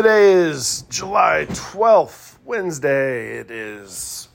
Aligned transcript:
Today 0.00 0.32
is 0.32 0.86
July 0.88 1.44
12th, 1.50 2.38
Wednesday. 2.46 3.36
It 3.36 3.50
is 3.50 4.28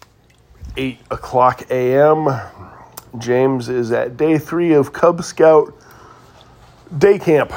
8 0.78 1.00
o'clock 1.10 1.64
a.m. 1.72 2.30
James 3.18 3.68
is 3.68 3.92
at 3.92 4.16
day 4.16 4.38
three 4.38 4.74
of 4.74 4.94
Cub 4.94 5.24
Scout 5.24 5.76
day 6.96 7.18
camp, 7.18 7.52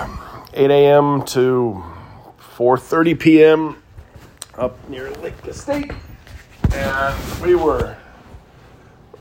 8 0.55 0.71
a.m. 0.71 1.23
to 1.27 1.85
4.30 2.57 3.21
p.m. 3.21 3.83
up 4.57 4.89
near 4.89 5.11
Lake 5.17 5.35
Estate. 5.47 5.93
And 6.73 7.43
we 7.43 7.57
were 7.57 7.95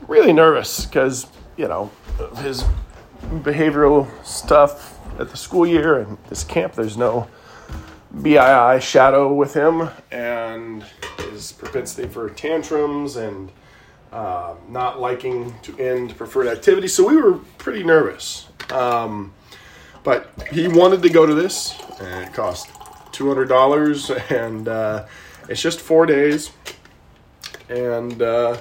really 0.06 0.32
nervous 0.32 0.86
because, 0.86 1.26
you 1.58 1.68
know, 1.68 1.90
his 2.38 2.64
behavioral 3.32 4.08
stuff 4.24 4.98
at 5.20 5.28
the 5.28 5.36
school 5.36 5.66
year 5.66 5.98
and 5.98 6.16
this 6.30 6.42
camp. 6.42 6.72
There's 6.72 6.96
no 6.96 7.28
BII 8.18 8.80
shadow 8.80 9.32
with 9.32 9.54
him 9.54 9.88
and 10.10 10.84
his 11.30 11.52
propensity 11.52 12.08
for 12.08 12.30
tantrums 12.30 13.16
and 13.16 13.50
uh, 14.12 14.54
not 14.68 15.00
liking 15.00 15.54
to 15.62 15.78
end 15.78 16.16
preferred 16.16 16.48
activity. 16.48 16.88
So 16.88 17.06
we 17.06 17.16
were 17.16 17.34
pretty 17.58 17.84
nervous. 17.84 18.48
Um, 18.70 19.32
but 20.02 20.30
he 20.50 20.68
wanted 20.68 21.02
to 21.02 21.10
go 21.10 21.26
to 21.26 21.34
this, 21.34 21.74
and 22.00 22.24
it 22.24 22.32
cost 22.32 22.68
$200, 23.12 24.30
and 24.30 24.68
uh, 24.68 25.06
it's 25.48 25.60
just 25.60 25.80
four 25.80 26.06
days. 26.06 26.50
And 27.68 28.20
uh, 28.22 28.60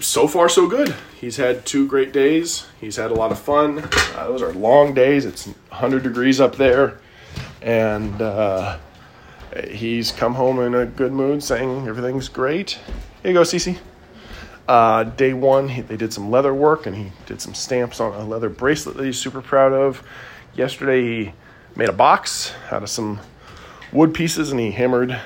so 0.00 0.28
far, 0.28 0.48
so 0.48 0.68
good. 0.68 0.94
He's 1.20 1.36
had 1.36 1.66
two 1.66 1.86
great 1.88 2.12
days. 2.12 2.66
He's 2.80 2.96
had 2.96 3.10
a 3.10 3.14
lot 3.14 3.32
of 3.32 3.38
fun. 3.38 3.88
Uh, 4.14 4.28
those 4.28 4.42
are 4.42 4.52
long 4.52 4.94
days. 4.94 5.24
It's 5.24 5.46
100 5.46 6.02
degrees 6.02 6.40
up 6.40 6.56
there 6.56 7.00
and 7.64 8.20
uh, 8.20 8.78
he's 9.68 10.12
come 10.12 10.34
home 10.34 10.60
in 10.60 10.74
a 10.74 10.84
good 10.84 11.12
mood, 11.12 11.42
saying 11.42 11.88
everything's 11.88 12.28
great. 12.28 12.72
Here 13.22 13.32
you 13.32 13.32
go, 13.32 13.40
Cece. 13.40 13.78
Uh, 14.68 15.04
day 15.04 15.32
one, 15.32 15.68
he, 15.68 15.80
they 15.80 15.96
did 15.96 16.12
some 16.12 16.30
leather 16.30 16.54
work, 16.54 16.86
and 16.86 16.94
he 16.94 17.10
did 17.26 17.40
some 17.40 17.54
stamps 17.54 18.00
on 18.00 18.12
a 18.12 18.24
leather 18.24 18.50
bracelet 18.50 18.96
that 18.96 19.04
he's 19.04 19.18
super 19.18 19.40
proud 19.40 19.72
of. 19.72 20.02
Yesterday, 20.54 21.02
he 21.02 21.32
made 21.74 21.88
a 21.88 21.92
box 21.92 22.52
out 22.70 22.82
of 22.82 22.90
some 22.90 23.18
wood 23.92 24.12
pieces, 24.12 24.50
and 24.50 24.60
he 24.60 24.70
hammered 24.70 25.18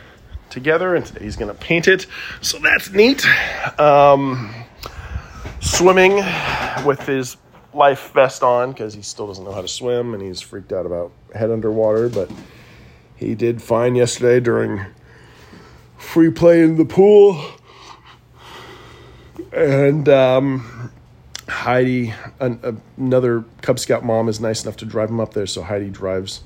together. 0.49 0.95
And 0.95 1.05
today, 1.05 1.25
he's 1.25 1.37
going 1.37 1.53
to 1.53 1.59
paint 1.59 1.89
it, 1.89 2.07
so 2.41 2.59
that's 2.61 2.93
neat. 2.93 3.27
Um, 3.81 4.55
swimming 5.61 6.17
with 6.87 7.05
his 7.05 7.37
life 7.73 8.13
vest 8.13 8.43
on 8.43 8.73
because 8.73 8.95
he 8.95 9.03
still 9.03 9.27
doesn't 9.27 9.45
know 9.45 9.53
how 9.53 9.61
to 9.61 9.69
swim 9.69 10.15
and 10.15 10.23
he's 10.23 10.41
freaked 10.41 10.73
out 10.73 10.87
about 10.87 11.13
head 11.35 11.51
underwater. 11.51 12.09
But 12.09 12.31
he 13.17 13.35
did 13.35 13.61
fine 13.61 13.95
yesterday 13.95 14.41
during 14.41 14.85
free 15.97 16.31
play 16.31 16.63
in 16.63 16.77
the 16.77 16.85
pool. 16.85 17.45
And 19.53 20.09
um, 20.09 20.93
Heidi, 21.49 22.15
an, 22.41 22.83
another 22.97 23.45
Cub 23.63 23.79
Scout 23.79 24.05
mom, 24.05 24.29
is 24.29 24.41
nice 24.41 24.63
enough 24.63 24.77
to 24.79 24.85
drive 24.85 25.11
him 25.11 25.21
up 25.21 25.35
there. 25.35 25.47
So 25.47 25.63
Heidi 25.63 25.91
drives 25.91 26.43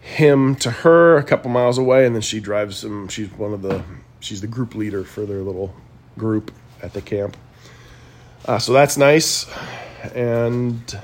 him 0.00 0.54
to 0.56 0.70
her 0.70 1.18
a 1.18 1.24
couple 1.24 1.50
miles 1.50 1.76
away, 1.76 2.06
and 2.06 2.14
then 2.14 2.22
she 2.22 2.40
drives 2.40 2.82
him. 2.84 3.08
She's 3.08 3.30
one 3.32 3.52
of 3.52 3.62
the 3.62 3.82
she's 4.20 4.40
the 4.40 4.46
group 4.46 4.74
leader 4.74 5.04
for 5.04 5.26
their 5.26 5.42
little 5.42 5.74
group 6.16 6.52
at 6.82 6.92
the 6.92 7.02
camp. 7.02 7.36
Uh, 8.46 8.58
so 8.58 8.72
that's 8.72 8.96
nice 8.96 9.46
and 10.14 10.98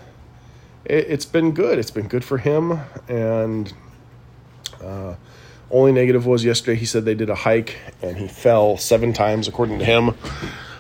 it, 0.85 1.09
has 1.11 1.27
been 1.27 1.53
good. 1.53 1.79
It's 1.79 1.91
been 1.91 2.09
good 2.09 2.25
for 2.25 2.39
him. 2.39 2.81
And 3.09 3.73
uh, 4.83 5.15
only 5.71 5.93
negative 5.93 6.27
was 6.27 6.45
yesterday. 6.45 6.79
He 6.79 6.87
said 6.87 7.05
they 7.05 7.15
did 7.15 7.31
a 7.31 7.35
hike 7.35 7.77
and 8.03 8.17
he 8.17 8.29
fell 8.29 8.77
seven 8.77 9.13
times, 9.13 9.49
according 9.49 9.79
to 9.79 9.85
him. 9.85 10.15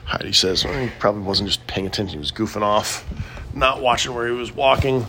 Heidi 0.04 0.32
says 0.32 0.64
well, 0.64 0.78
he 0.78 0.90
probably 0.98 1.22
wasn't 1.22 1.48
just 1.48 1.66
paying 1.66 1.86
attention; 1.86 2.14
he 2.14 2.18
was 2.18 2.30
goofing 2.30 2.62
off, 2.62 3.06
not 3.54 3.80
watching 3.80 4.14
where 4.14 4.26
he 4.26 4.32
was 4.32 4.52
walking. 4.52 5.06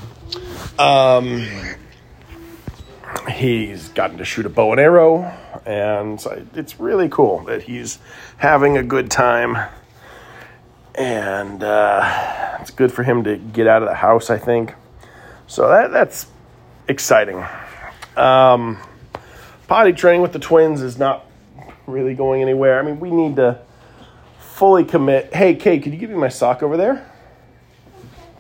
Um, 0.79 1.45
he's 3.29 3.89
gotten 3.89 4.17
to 4.17 4.25
shoot 4.25 4.45
a 4.45 4.49
bow 4.49 4.71
and 4.71 4.79
arrow, 4.79 5.23
and 5.65 6.25
it's 6.55 6.79
really 6.79 7.09
cool 7.09 7.41
that 7.43 7.63
he's 7.63 7.99
having 8.37 8.77
a 8.77 8.83
good 8.83 9.11
time 9.11 9.57
and 10.95 11.63
uh, 11.63 12.57
it's 12.61 12.71
good 12.71 12.91
for 12.91 13.03
him 13.03 13.23
to 13.25 13.37
get 13.37 13.67
out 13.67 13.81
of 13.81 13.87
the 13.87 13.95
house. 13.95 14.29
I 14.29 14.37
think 14.37 14.73
so. 15.47 15.67
That 15.69 15.91
that's 15.91 16.27
exciting. 16.87 17.43
Um, 18.15 18.77
potty 19.67 19.93
training 19.93 20.21
with 20.21 20.33
the 20.33 20.39
twins 20.39 20.81
is 20.81 20.97
not 20.97 21.25
really 21.85 22.15
going 22.15 22.41
anywhere. 22.41 22.79
I 22.79 22.83
mean, 22.83 22.99
we 22.99 23.11
need 23.11 23.35
to 23.35 23.59
fully 24.39 24.85
commit. 24.85 25.33
Hey, 25.33 25.55
Cade, 25.55 25.83
could 25.83 25.93
you 25.93 25.99
give 25.99 26.09
me 26.09 26.15
my 26.15 26.29
sock 26.29 26.63
over 26.63 26.77
there? 26.77 27.11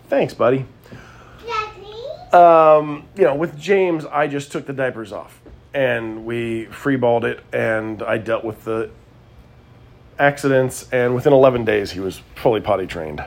Thanks, 0.07 0.33
buddy. 0.33 0.65
Um, 2.31 3.07
you 3.15 3.23
know, 3.23 3.35
with 3.35 3.57
James, 3.57 4.05
I 4.05 4.27
just 4.27 4.51
took 4.51 4.65
the 4.65 4.73
diapers 4.73 5.13
off 5.13 5.39
and 5.73 6.25
we 6.25 6.65
freeballed 6.67 7.25
it, 7.25 7.41
and 7.53 8.01
I 8.01 8.17
dealt 8.17 8.45
with 8.45 8.63
the 8.63 8.89
accidents, 10.19 10.87
and 10.91 11.15
within 11.15 11.33
11 11.33 11.65
days, 11.65 11.91
he 11.91 11.99
was 11.99 12.21
fully 12.35 12.61
potty 12.61 12.87
trained. 12.87 13.23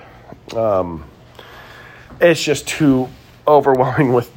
Um, 0.54 1.04
it's 2.20 2.42
just 2.42 2.66
too 2.66 3.08
overwhelming 3.46 4.12
with 4.12 4.30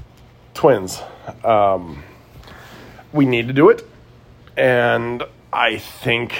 twins. 0.53 1.01
Um, 1.43 2.03
we 3.13 3.25
need 3.25 3.47
to 3.47 3.53
do 3.53 3.69
it, 3.69 3.87
and 4.57 5.23
I 5.51 5.77
think 5.77 6.33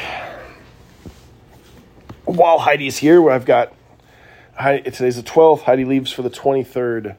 while 2.26 2.60
Heidi's 2.60 2.98
here, 2.98 3.22
where 3.22 3.34
I've 3.34 3.46
got 3.46 3.74
Heidi, 4.56 4.90
today's 4.92 5.16
the 5.16 5.24
12th. 5.24 5.62
Heidi 5.62 5.86
leaves 5.86 6.12
for 6.12 6.22
the 6.22 6.30
23rd 6.30 7.16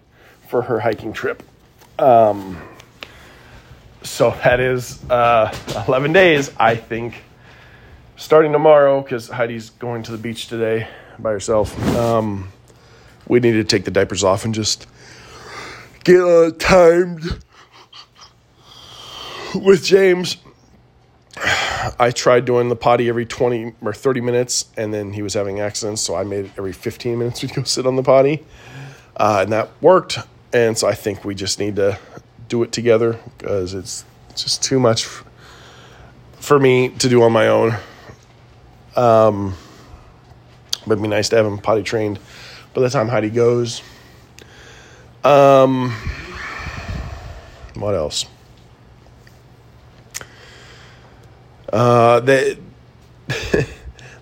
for 0.48 0.62
her 0.62 0.80
hiking 0.80 1.12
trip. 1.12 1.42
Um, 1.98 2.60
so 4.02 4.30
that 4.44 4.60
is 4.60 5.02
uh, 5.10 5.54
11 5.88 6.12
days. 6.12 6.50
I 6.58 6.76
think 6.76 7.14
starting 8.22 8.52
tomorrow, 8.52 9.02
because 9.02 9.28
Heidi's 9.28 9.70
going 9.70 10.04
to 10.04 10.12
the 10.12 10.18
beach 10.18 10.46
today 10.46 10.86
by 11.18 11.32
herself, 11.32 11.76
um, 11.96 12.52
we 13.26 13.40
need 13.40 13.52
to 13.52 13.64
take 13.64 13.84
the 13.84 13.90
diapers 13.90 14.22
off 14.22 14.44
and 14.44 14.54
just 14.54 14.86
get 16.04 16.20
uh, 16.20 16.52
timed 16.56 17.42
with 19.56 19.84
James. 19.84 20.36
I 21.98 22.12
tried 22.12 22.44
doing 22.44 22.68
the 22.68 22.76
potty 22.76 23.08
every 23.08 23.26
20 23.26 23.74
or 23.82 23.92
30 23.92 24.20
minutes, 24.20 24.66
and 24.76 24.94
then 24.94 25.14
he 25.14 25.22
was 25.22 25.34
having 25.34 25.58
accidents, 25.58 26.00
so 26.00 26.14
I 26.14 26.22
made 26.22 26.44
it 26.44 26.52
every 26.56 26.72
15 26.72 27.18
minutes 27.18 27.42
we'd 27.42 27.52
go 27.52 27.64
sit 27.64 27.86
on 27.86 27.96
the 27.96 28.04
potty. 28.04 28.44
Uh, 29.16 29.40
and 29.42 29.52
that 29.52 29.70
worked. 29.80 30.18
And 30.52 30.78
so 30.78 30.86
I 30.86 30.94
think 30.94 31.24
we 31.24 31.34
just 31.34 31.58
need 31.58 31.74
to 31.76 31.98
do 32.48 32.62
it 32.62 32.70
together 32.70 33.18
because 33.36 33.74
it's 33.74 34.04
just 34.36 34.62
too 34.62 34.78
much 34.78 35.08
for 36.38 36.60
me 36.60 36.90
to 36.90 37.08
do 37.08 37.22
on 37.22 37.32
my 37.32 37.48
own. 37.48 37.78
Um, 38.96 39.54
but 40.86 40.92
it'd 40.92 41.02
be 41.02 41.08
nice 41.08 41.28
to 41.30 41.36
have 41.36 41.46
him 41.46 41.58
potty 41.58 41.82
trained 41.82 42.18
by 42.74 42.82
the 42.82 42.90
time 42.90 43.08
Heidi 43.08 43.30
goes. 43.30 43.82
Um, 45.24 45.92
what 47.74 47.94
else? 47.94 48.26
Uh, 51.72 52.20
the 52.20 52.58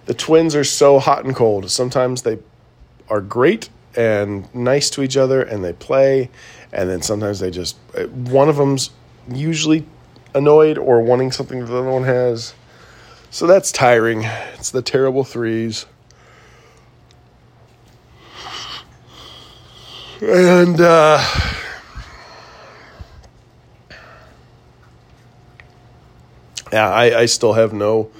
the 0.07 0.15
twins 0.15 0.55
are 0.55 0.65
so 0.65 0.99
hot 0.99 1.25
and 1.25 1.35
cold. 1.35 1.71
Sometimes 1.71 2.23
they 2.23 2.39
are 3.09 3.21
great 3.21 3.71
and 3.97 4.53
nice 4.55 4.89
to 4.91 5.03
each 5.03 5.17
other, 5.17 5.43
and 5.43 5.65
they 5.65 5.73
play, 5.73 6.31
and 6.73 6.89
then 6.89 7.03
sometimes 7.03 7.41
they 7.41 7.51
just 7.51 7.77
one 8.13 8.49
of 8.49 8.57
them's 8.57 8.91
usually 9.33 9.85
annoyed 10.35 10.79
or 10.79 11.01
wanting 11.01 11.33
something 11.33 11.61
that 11.61 11.67
the 11.67 11.79
other 11.79 11.91
one 11.91 12.05
has. 12.05 12.55
So 13.33 13.47
that's 13.47 13.71
tiring. 13.71 14.25
It's 14.55 14.73
the 14.73 14.83
terrible 14.83 15.23
threes. 15.23 15.87
And 20.21 20.81
uh, 20.81 21.25
yeah, 26.73 26.91
I, 26.91 27.21
I 27.21 27.27
still 27.27 27.53
have 27.53 27.73
no 27.73 28.11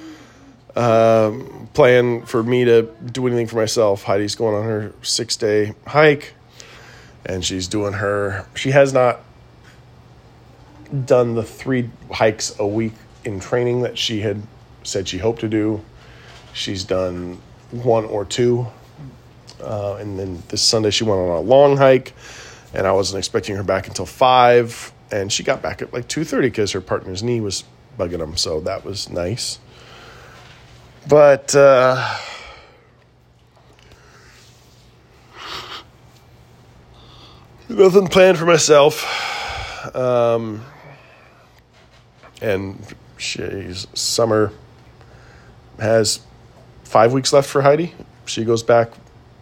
um, 0.77 1.69
plan 1.75 2.25
for 2.25 2.45
me 2.45 2.65
to 2.65 2.83
do 3.05 3.27
anything 3.27 3.49
for 3.49 3.57
myself. 3.57 4.05
Heidi's 4.05 4.37
going 4.37 4.55
on 4.55 4.63
her 4.63 4.95
six 5.03 5.37
day 5.37 5.75
hike, 5.89 6.35
and 7.27 7.45
she's 7.45 7.67
doing 7.67 7.95
her. 7.95 8.47
She 8.55 8.71
has 8.71 8.93
not 8.93 9.21
done 11.05 11.35
the 11.35 11.43
three 11.43 11.91
hikes 12.13 12.57
a 12.61 12.67
week 12.67 12.95
in 13.25 13.41
training 13.41 13.83
that 13.83 13.99
she 13.99 14.21
had 14.21 14.43
said 14.83 15.09
she 15.09 15.19
hoped 15.19 15.41
to 15.41 15.49
do. 15.49 15.83
She's 16.53 16.85
done 16.85 17.41
one 17.71 18.05
or 18.05 18.25
two. 18.25 18.67
Uh, 19.63 19.97
and 19.97 20.19
then 20.19 20.43
this 20.49 20.63
Sunday 20.63 20.91
she 20.91 21.05
went 21.05 21.21
on 21.21 21.29
a 21.29 21.41
long 21.41 21.77
hike, 21.77 22.15
and 22.73 22.87
I 22.87 22.93
wasn't 22.93 23.19
expecting 23.19 23.57
her 23.57 23.63
back 23.63 23.89
until 23.89 24.07
five. 24.07 24.93
and 25.13 25.33
she 25.33 25.43
got 25.43 25.63
back 25.63 25.83
at 25.83 25.93
like 25.93 26.09
2.30 26.09 26.43
because 26.43 26.73
her 26.73 26.81
partner's 26.81 27.23
knee 27.23 27.41
was 27.41 27.65
bugging 27.99 28.21
him 28.21 28.37
so 28.37 28.61
that 28.61 28.85
was 28.85 29.11
nice 29.11 29.59
but 31.09 31.55
uh, 31.55 32.19
nothing 37.69 38.07
planned 38.07 38.39
for 38.39 38.47
myself 38.47 39.05
um, 39.97 40.65
and 42.41 42.79
she's 43.19 43.87
summer 43.95 44.53
has 45.81 46.21
five 46.85 47.13
weeks 47.13 47.33
left 47.33 47.49
for 47.49 47.63
heidi. 47.63 47.95
She 48.27 48.45
goes 48.45 48.63
back 48.63 48.91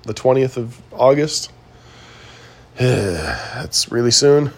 the 0.02 0.14
20th 0.14 0.56
of 0.56 0.81
august. 0.93 1.50
That's 2.76 3.90
really 3.90 4.11
soon. 4.11 4.52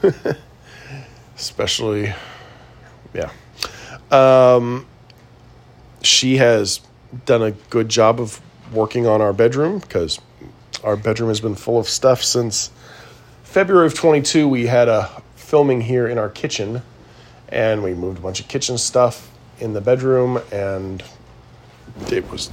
Especially 1.36 2.14
yeah. 3.14 3.30
Um, 4.10 4.86
she 6.02 6.36
has 6.36 6.80
done 7.26 7.42
a 7.42 7.52
good 7.70 7.88
job 7.88 8.20
of 8.20 8.40
working 8.72 9.06
on 9.06 9.20
our 9.20 9.32
bedroom 9.32 9.78
because 9.78 10.20
our 10.84 10.96
bedroom 10.96 11.28
has 11.28 11.40
been 11.40 11.54
full 11.54 11.78
of 11.78 11.88
stuff 11.88 12.22
since 12.22 12.70
February 13.42 13.86
of 13.86 13.94
22. 13.94 14.48
We 14.48 14.66
had 14.66 14.88
a 14.88 15.22
filming 15.36 15.80
here 15.80 16.06
in 16.06 16.18
our 16.18 16.28
kitchen 16.28 16.82
and 17.48 17.82
we 17.82 17.94
moved 17.94 18.18
a 18.18 18.20
bunch 18.20 18.40
of 18.40 18.48
kitchen 18.48 18.78
stuff 18.78 19.30
in 19.58 19.72
the 19.72 19.80
bedroom 19.80 20.40
and 20.52 21.02
it 22.10 22.31
was 22.31 22.50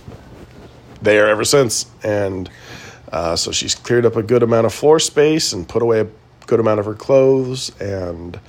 there 1.01 1.27
ever 1.27 1.43
since. 1.43 1.85
And 2.03 2.49
uh, 3.11 3.35
so 3.35 3.51
she's 3.51 3.75
cleared 3.75 4.05
up 4.05 4.15
a 4.15 4.23
good 4.23 4.43
amount 4.43 4.65
of 4.65 4.73
floor 4.73 4.99
space 4.99 5.53
and 5.53 5.67
put 5.67 5.81
away 5.81 6.01
a 6.01 6.07
good 6.45 6.59
amount 6.59 6.79
of 6.79 6.85
her 6.85 6.95
clothes 6.95 7.71
and 7.79 8.39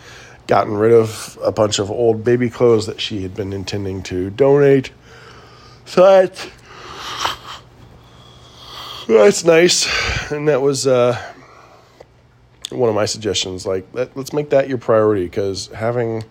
gotten 0.46 0.74
rid 0.74 0.92
of 0.92 1.38
a 1.44 1.52
bunch 1.52 1.78
of 1.78 1.90
old 1.90 2.24
baby 2.24 2.48
clothes 2.50 2.86
that 2.86 3.00
she 3.00 3.22
had 3.22 3.34
been 3.34 3.52
intending 3.52 4.02
to 4.02 4.30
donate. 4.30 4.90
So 5.84 6.28
that's 9.08 9.44
nice, 9.44 10.30
and 10.30 10.48
that 10.48 10.60
was 10.60 10.86
uh, 10.86 11.18
one 12.70 12.88
of 12.88 12.94
my 12.94 13.06
suggestions. 13.06 13.66
Like, 13.66 13.86
let, 13.92 14.16
let's 14.16 14.32
make 14.32 14.50
that 14.50 14.68
your 14.68 14.78
priority 14.78 15.24
because 15.24 15.68
having 15.68 16.24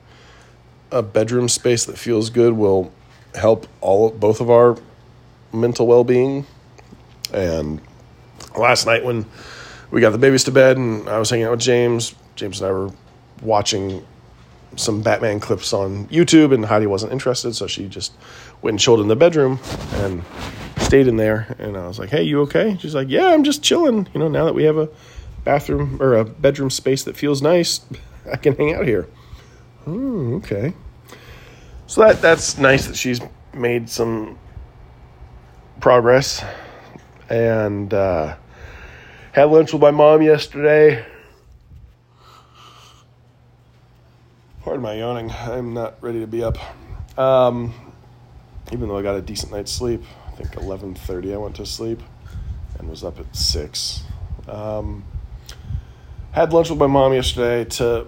a 0.91 1.01
bedroom 1.01 1.49
space 1.49 1.85
that 1.85 1.97
feels 1.97 2.29
good 2.29 2.53
will 2.53 2.91
help 3.35 3.67
all 3.81 4.11
both 4.11 4.41
of 4.41 4.49
our 4.49 4.77
mental 5.53 5.87
well 5.87 6.03
being. 6.03 6.45
And 7.33 7.81
last 8.57 8.85
night 8.85 9.03
when 9.03 9.25
we 9.91 10.01
got 10.01 10.11
the 10.11 10.17
babies 10.17 10.43
to 10.45 10.51
bed 10.51 10.77
and 10.77 11.07
I 11.09 11.19
was 11.19 11.29
hanging 11.29 11.45
out 11.45 11.51
with 11.51 11.61
James, 11.61 12.15
James 12.35 12.61
and 12.61 12.69
I 12.69 12.71
were 12.71 12.91
watching 13.41 14.05
some 14.75 15.01
Batman 15.01 15.39
clips 15.39 15.73
on 15.73 16.07
YouTube, 16.07 16.53
and 16.53 16.65
Heidi 16.65 16.87
wasn't 16.87 17.11
interested, 17.11 17.55
so 17.55 17.67
she 17.67 17.87
just 17.87 18.13
went 18.61 18.73
and 18.73 18.79
chilled 18.79 18.99
in 18.99 19.07
the 19.07 19.15
bedroom 19.15 19.59
and 19.93 20.23
stayed 20.77 21.07
in 21.07 21.17
there. 21.17 21.55
And 21.59 21.75
I 21.77 21.87
was 21.87 21.99
like, 21.99 22.09
"Hey, 22.09 22.23
you 22.23 22.41
okay?" 22.41 22.77
She's 22.79 22.95
like, 22.95 23.09
"Yeah, 23.09 23.27
I'm 23.27 23.43
just 23.43 23.63
chilling. 23.63 24.07
You 24.13 24.19
know, 24.19 24.27
now 24.27 24.45
that 24.45 24.53
we 24.53 24.63
have 24.63 24.77
a 24.77 24.89
bathroom 25.43 25.97
or 26.01 26.15
a 26.15 26.25
bedroom 26.25 26.69
space 26.69 27.03
that 27.03 27.17
feels 27.17 27.41
nice, 27.41 27.81
I 28.31 28.37
can 28.37 28.55
hang 28.55 28.73
out 28.73 28.85
here." 28.85 29.07
Oh, 29.85 30.35
okay. 30.35 30.73
So 31.87 32.01
that 32.01 32.21
that's 32.21 32.57
nice 32.57 32.85
that 32.87 32.97
she's 32.97 33.21
made 33.53 33.89
some 33.89 34.37
progress, 35.79 36.43
and 37.29 37.93
uh, 37.93 38.35
had 39.31 39.45
lunch 39.45 39.71
with 39.71 39.81
my 39.81 39.91
mom 39.91 40.21
yesterday. 40.21 41.05
Pardon 44.63 44.81
my 44.81 44.95
yawning. 44.95 45.31
I'm 45.31 45.73
not 45.73 45.95
ready 46.01 46.19
to 46.19 46.27
be 46.27 46.43
up. 46.43 46.57
Um, 47.17 47.73
even 48.73 48.89
though 48.89 48.97
I 48.97 49.01
got 49.01 49.15
a 49.15 49.21
decent 49.21 49.53
night's 49.53 49.71
sleep, 49.71 50.03
I 50.27 50.31
think 50.31 50.51
11:30 50.55 51.33
I 51.33 51.37
went 51.37 51.55
to 51.55 51.65
sleep 51.65 52.01
and 52.77 52.89
was 52.89 53.05
up 53.05 53.17
at 53.17 53.33
6. 53.33 54.03
Um, 54.49 55.05
had 56.33 56.51
lunch 56.51 56.69
with 56.69 56.79
my 56.79 56.87
mom 56.87 57.13
yesterday 57.13 57.63
to 57.77 58.07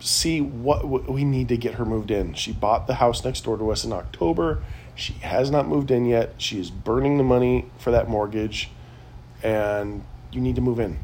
see 0.00 0.40
what 0.40 1.08
we 1.08 1.24
need 1.24 1.48
to 1.48 1.56
get 1.56 1.74
her 1.74 1.84
moved 1.84 2.10
in. 2.10 2.34
She 2.34 2.52
bought 2.52 2.86
the 2.86 2.94
house 2.94 3.24
next 3.24 3.44
door 3.44 3.56
to 3.58 3.70
us 3.70 3.84
in 3.84 3.92
October. 3.92 4.62
She 4.94 5.14
has 5.14 5.50
not 5.50 5.66
moved 5.66 5.90
in 5.90 6.06
yet. 6.06 6.34
She 6.38 6.60
is 6.60 6.70
burning 6.70 7.18
the 7.18 7.24
money 7.24 7.70
for 7.78 7.90
that 7.90 8.08
mortgage 8.08 8.70
and 9.42 10.04
you 10.32 10.40
need 10.40 10.56
to 10.56 10.60
move 10.60 10.80
in 10.80 10.98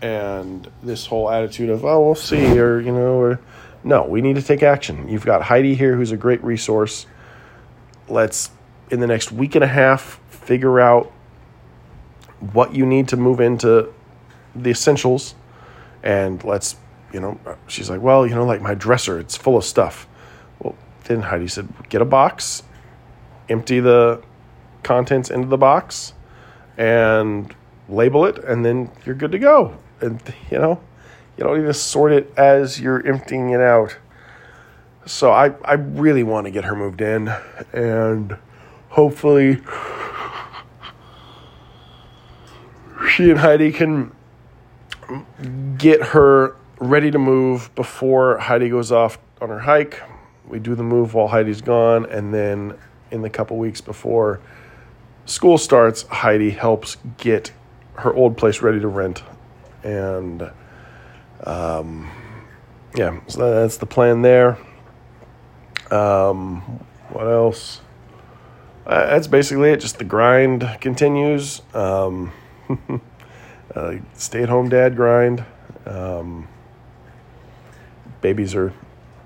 and 0.00 0.70
this 0.82 1.06
whole 1.06 1.30
attitude 1.30 1.70
of 1.70 1.84
oh 1.84 2.04
we'll 2.04 2.14
see 2.14 2.58
or 2.58 2.80
you 2.80 2.92
know 2.92 3.20
or 3.20 3.40
no 3.84 4.04
we 4.04 4.20
need 4.20 4.36
to 4.36 4.42
take 4.42 4.62
action 4.62 5.08
you've 5.08 5.24
got 5.24 5.42
heidi 5.42 5.74
here 5.74 5.96
who's 5.96 6.12
a 6.12 6.16
great 6.16 6.42
resource 6.42 7.06
let's 8.08 8.50
in 8.90 9.00
the 9.00 9.06
next 9.06 9.30
week 9.32 9.54
and 9.54 9.64
a 9.64 9.68
half 9.68 10.20
figure 10.28 10.80
out 10.80 11.12
what 12.52 12.74
you 12.74 12.84
need 12.84 13.08
to 13.08 13.16
move 13.16 13.40
into 13.40 13.92
the 14.54 14.70
essentials 14.70 15.34
and 16.02 16.42
let's 16.42 16.76
you 17.12 17.20
know 17.20 17.38
uh, 17.46 17.54
she's 17.66 17.90
like 17.90 18.00
well 18.00 18.26
you 18.26 18.34
know 18.34 18.44
like 18.44 18.60
my 18.60 18.74
dresser 18.74 19.18
it's 19.18 19.36
full 19.36 19.56
of 19.56 19.64
stuff 19.64 20.06
well 20.60 20.74
then 21.04 21.20
heidi 21.20 21.48
said 21.48 21.68
get 21.88 22.00
a 22.00 22.04
box 22.04 22.62
empty 23.48 23.80
the 23.80 24.22
contents 24.82 25.30
into 25.30 25.48
the 25.48 25.58
box 25.58 26.14
and 26.76 27.54
label 27.88 28.24
it 28.24 28.38
and 28.44 28.64
then 28.64 28.90
you're 29.04 29.14
good 29.14 29.32
to 29.32 29.38
go 29.38 29.76
and 30.02 30.20
you 30.50 30.58
know, 30.58 30.80
you 31.36 31.44
don't 31.44 31.62
to 31.64 31.74
sort 31.74 32.12
it 32.12 32.32
as 32.36 32.80
you're 32.80 33.06
emptying 33.06 33.50
it 33.50 33.60
out. 33.60 33.96
So 35.06 35.32
I, 35.32 35.54
I 35.64 35.74
really 35.74 36.22
want 36.22 36.46
to 36.46 36.50
get 36.50 36.64
her 36.64 36.76
moved 36.76 37.00
in 37.00 37.32
and 37.72 38.36
hopefully 38.90 39.60
she 43.10 43.30
and 43.30 43.40
Heidi 43.40 43.72
can 43.72 44.14
get 45.76 46.02
her 46.02 46.56
ready 46.82 47.10
to 47.10 47.18
move 47.18 47.74
before 47.74 48.38
Heidi 48.38 48.68
goes 48.68 48.92
off 48.92 49.18
on 49.40 49.48
her 49.48 49.60
hike. 49.60 50.02
We 50.46 50.58
do 50.58 50.74
the 50.74 50.82
move 50.82 51.14
while 51.14 51.28
Heidi's 51.28 51.60
gone, 51.60 52.06
and 52.06 52.34
then 52.34 52.76
in 53.10 53.22
the 53.22 53.30
couple 53.30 53.56
weeks 53.58 53.80
before 53.80 54.40
school 55.24 55.58
starts, 55.58 56.02
Heidi 56.08 56.50
helps 56.50 56.96
get 57.18 57.52
her 57.94 58.12
old 58.12 58.36
place 58.36 58.62
ready 58.62 58.80
to 58.80 58.88
rent 58.88 59.22
and 59.82 60.50
um, 61.44 62.10
yeah, 62.94 63.20
so 63.26 63.60
that's 63.60 63.78
the 63.78 63.86
plan 63.86 64.22
there. 64.22 64.58
Um, 65.90 66.60
what 67.10 67.26
else? 67.26 67.80
Uh, 68.86 69.06
that's 69.06 69.26
basically 69.26 69.70
it. 69.70 69.80
Just 69.80 69.98
the 69.98 70.04
grind 70.04 70.68
continues. 70.80 71.62
Um, 71.74 72.32
uh, 73.74 73.96
stay 74.14 74.42
at 74.42 74.48
home 74.48 74.68
dad 74.68 74.96
grind. 74.96 75.44
Um, 75.86 76.48
babies 78.22 78.54
are 78.54 78.72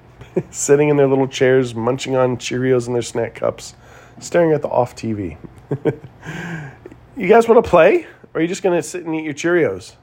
sitting 0.51 0.89
in 0.89 0.97
their 0.97 1.07
little 1.07 1.29
chairs, 1.29 1.75
munching 1.75 2.17
on 2.17 2.37
Cheerios 2.37 2.89
in 2.89 2.93
their 2.93 3.03
snack 3.03 3.37
cups, 3.37 3.75
staring 4.19 4.53
at 4.53 4.63
the 4.63 4.69
off 4.69 4.97
TV. 4.97 5.37
you 7.17 7.29
guys 7.29 7.47
want 7.47 7.65
to 7.65 7.71
play? 7.71 8.07
Or 8.35 8.39
are 8.39 8.41
you 8.41 8.49
just 8.49 8.63
going 8.63 8.77
to 8.77 8.83
sit 8.83 9.05
and 9.05 9.15
eat 9.15 9.25
your 9.25 9.35
Cheerios? 9.35 9.95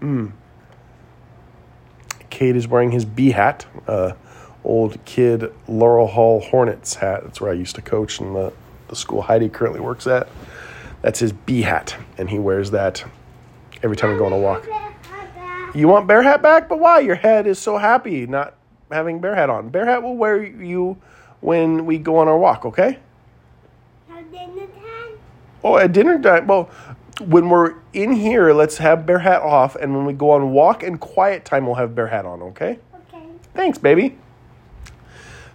Mm. 0.00 0.32
Cade 2.28 2.56
is 2.56 2.68
wearing 2.68 2.90
his 2.90 3.04
B 3.04 3.30
hat, 3.30 3.66
uh, 3.88 4.12
old 4.62 5.02
kid 5.04 5.52
Laurel 5.66 6.06
Hall 6.06 6.40
Hornets 6.40 6.96
hat. 6.96 7.22
That's 7.24 7.40
where 7.40 7.50
I 7.50 7.54
used 7.54 7.76
to 7.76 7.82
coach 7.82 8.20
in 8.20 8.34
the, 8.34 8.52
the 8.88 8.96
school 8.96 9.22
Heidi 9.22 9.48
currently 9.48 9.80
works 9.80 10.06
at. 10.06 10.28
That's 11.02 11.18
his 11.18 11.32
B 11.32 11.62
hat, 11.62 11.96
and 12.18 12.28
he 12.28 12.38
wears 12.38 12.72
that 12.72 13.04
every 13.82 13.96
time 13.96 14.12
we 14.12 14.18
go 14.18 14.26
on 14.26 14.32
a 14.32 14.38
walk. 14.38 14.66
You 15.76 15.88
want 15.88 16.06
Bear 16.06 16.22
Hat 16.22 16.40
back? 16.40 16.70
But 16.70 16.78
why? 16.78 17.00
Your 17.00 17.16
head 17.16 17.46
is 17.46 17.58
so 17.58 17.76
happy 17.76 18.26
not 18.26 18.54
having 18.90 19.20
Bear 19.20 19.34
Hat 19.34 19.50
on. 19.50 19.68
Bear 19.68 19.84
Hat 19.84 20.02
will 20.02 20.16
wear 20.16 20.42
you 20.42 20.96
when 21.40 21.84
we 21.84 21.98
go 21.98 22.16
on 22.16 22.28
our 22.28 22.38
walk, 22.38 22.64
okay? 22.64 22.98
At 24.10 24.30
dinner 24.32 24.66
time? 24.66 25.18
Oh, 25.62 25.76
at 25.76 25.92
dinner 25.92 26.20
time. 26.20 26.46
Well, 26.46 26.70
when 27.20 27.50
we're 27.50 27.74
in 27.92 28.12
here, 28.12 28.54
let's 28.54 28.78
have 28.78 29.04
Bear 29.04 29.18
Hat 29.18 29.42
off, 29.42 29.76
and 29.76 29.94
when 29.94 30.06
we 30.06 30.14
go 30.14 30.30
on 30.30 30.52
walk 30.52 30.82
and 30.82 30.98
quiet 30.98 31.44
time, 31.44 31.66
we'll 31.66 31.74
have 31.74 31.94
Bear 31.94 32.06
Hat 32.06 32.24
on, 32.24 32.42
okay? 32.42 32.78
Okay. 33.08 33.26
Thanks, 33.54 33.76
baby. 33.76 34.16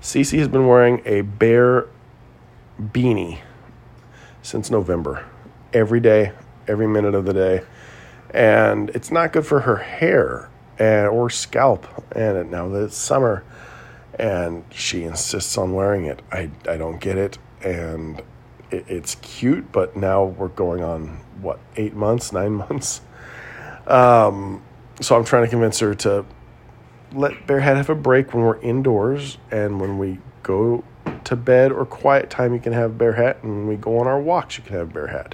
Cece 0.01 0.37
has 0.37 0.47
been 0.47 0.67
wearing 0.67 1.01
a 1.05 1.21
bear 1.21 1.87
beanie 2.79 3.39
since 4.43 4.69
November, 4.69 5.25
every 5.73 5.99
day, 5.99 6.31
every 6.67 6.87
minute 6.87 7.15
of 7.15 7.25
the 7.25 7.33
day, 7.33 7.63
and 8.33 8.89
it's 8.91 9.11
not 9.11 9.33
good 9.33 9.45
for 9.45 9.61
her 9.61 9.77
hair 9.77 10.49
and 10.79 11.07
or 11.07 11.29
scalp. 11.29 11.87
And 12.13 12.49
now 12.49 12.67
that 12.69 12.83
it's 12.83 12.97
summer, 12.97 13.43
and 14.17 14.63
she 14.71 15.03
insists 15.03 15.57
on 15.57 15.73
wearing 15.73 16.05
it, 16.05 16.21
I 16.31 16.49
I 16.67 16.77
don't 16.77 16.99
get 16.99 17.17
it, 17.17 17.37
and 17.63 18.21
it, 18.71 18.85
it's 18.87 19.15
cute, 19.15 19.71
but 19.71 19.95
now 19.95 20.23
we're 20.23 20.47
going 20.47 20.83
on 20.83 21.21
what 21.41 21.59
eight 21.75 21.93
months, 21.93 22.31
nine 22.31 22.53
months. 22.69 23.01
Um, 23.87 24.61
so 25.01 25.15
I'm 25.15 25.25
trying 25.25 25.43
to 25.43 25.49
convince 25.49 25.79
her 25.79 25.95
to 25.95 26.25
let 27.13 27.47
Bearhead 27.47 27.75
have 27.75 27.89
a 27.89 27.95
break 27.95 28.33
when 28.33 28.43
we're 28.43 28.59
indoors 28.61 29.37
and 29.49 29.81
when 29.81 29.97
we 29.97 30.19
go 30.43 30.83
to 31.23 31.35
bed 31.35 31.71
or 31.71 31.85
quiet 31.85 32.29
time, 32.29 32.53
you 32.53 32.59
can 32.59 32.73
have 32.73 32.97
bear 32.97 33.13
hat 33.13 33.39
And 33.43 33.51
when 33.51 33.67
we 33.67 33.75
go 33.75 33.99
on 33.99 34.07
our 34.07 34.19
walks, 34.19 34.57
you 34.57 34.63
can 34.63 34.75
have 34.75 34.89
Bearhead. 34.89 35.33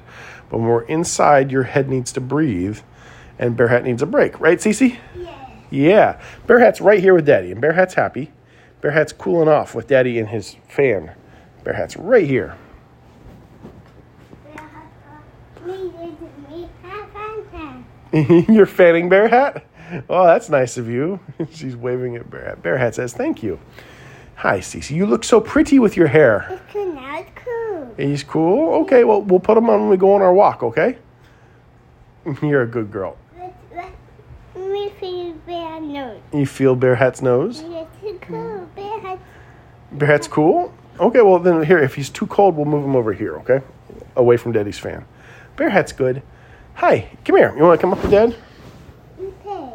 But 0.49 0.59
when 0.59 0.67
we're 0.67 0.83
inside, 0.83 1.51
your 1.51 1.63
head 1.63 1.89
needs 1.89 2.11
to 2.13 2.21
breathe 2.21 2.79
and 3.39 3.55
Bear 3.55 3.67
Hat 3.67 3.83
needs 3.83 4.01
a 4.01 4.05
break. 4.05 4.39
Right, 4.39 4.57
Cece? 4.57 4.97
Yeah. 5.15 5.49
Yeah. 5.69 6.21
Bear 6.45 6.59
Hat's 6.59 6.81
right 6.81 6.99
here 6.99 7.13
with 7.13 7.25
Daddy, 7.25 7.51
and 7.51 7.61
Bear 7.61 7.73
Hat's 7.73 7.93
happy. 7.93 8.31
Bear 8.81 8.91
Hat's 8.91 9.13
cooling 9.13 9.47
off 9.47 9.75
with 9.75 9.87
Daddy 9.87 10.19
and 10.19 10.29
his 10.29 10.55
fan. 10.67 11.11
Bear 11.63 11.73
Hat's 11.73 11.97
right 11.97 12.25
here. 12.25 12.55
Me, 15.65 15.91
me, 16.49 16.69
have 16.83 17.11
fun. 17.51 17.85
You're 18.49 18.65
fanning 18.65 19.09
Bearhat? 19.09 19.63
Oh, 20.09 20.25
that's 20.25 20.49
nice 20.49 20.77
of 20.77 20.89
you. 20.89 21.19
She's 21.51 21.75
waving 21.75 22.15
at 22.15 22.29
Bear 22.29 22.45
Hat. 22.45 22.63
Bear 22.63 22.77
Hat 22.77 22.95
says, 22.95 23.13
Thank 23.13 23.43
you. 23.43 23.59
Hi, 24.35 24.59
Cece. 24.59 24.95
You 24.95 25.05
look 25.05 25.23
so 25.23 25.41
pretty 25.41 25.79
with 25.79 25.97
your 25.97 26.07
hair. 26.07 26.47
It's 26.49 26.73
He's 27.97 28.23
cool? 28.23 28.81
Okay, 28.83 29.03
well, 29.03 29.21
we'll 29.21 29.39
put 29.39 29.57
him 29.57 29.69
on 29.69 29.81
when 29.81 29.89
we 29.89 29.97
go 29.97 30.13
on 30.13 30.21
our 30.21 30.33
walk, 30.33 30.61
okay? 30.61 30.99
You're 32.41 32.61
a 32.61 32.67
good 32.67 32.91
girl. 32.91 33.17
Let's, 33.37 33.53
let's, 33.75 33.95
me 34.55 34.89
feel 34.99 35.33
bear 35.47 35.67
Hat's 35.67 35.85
nose. 35.85 36.21
You 36.33 36.45
feel 36.45 36.75
Bearhat's 36.75 37.21
nose? 37.21 37.63
Yes, 37.67 37.87
it's 38.03 38.23
cool. 38.23 38.69
Bear 38.75 38.99
has 39.01 39.19
Bearhat's 39.93 40.27
cool? 40.27 40.73
Okay, 40.99 41.21
well, 41.21 41.39
then 41.39 41.63
here, 41.63 41.79
if 41.79 41.95
he's 41.95 42.09
too 42.09 42.27
cold, 42.27 42.55
we'll 42.55 42.65
move 42.65 42.83
him 42.83 42.95
over 42.95 43.13
here, 43.13 43.37
okay? 43.37 43.61
Away 44.15 44.37
from 44.37 44.51
Daddy's 44.51 44.77
fan. 44.77 45.05
Bear 45.55 45.69
Hat's 45.69 45.91
good. 45.91 46.21
Hi, 46.75 47.09
come 47.25 47.37
here. 47.37 47.55
You 47.57 47.63
want 47.63 47.79
to 47.79 47.81
come 47.81 47.93
up 47.93 48.01
with 48.01 48.11
Dad? 48.11 48.35
okay. 49.19 49.73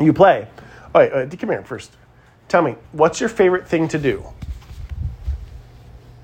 You 0.00 0.12
play. 0.12 0.48
All 0.94 1.00
right, 1.00 1.12
uh, 1.12 1.36
come 1.36 1.50
here 1.50 1.62
first. 1.64 1.92
Tell 2.48 2.62
me, 2.62 2.76
what's 2.92 3.20
your 3.20 3.30
favorite 3.30 3.66
thing 3.66 3.88
to 3.88 3.98
do? 3.98 4.24